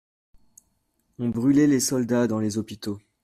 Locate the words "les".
1.67-1.79, 2.39-2.57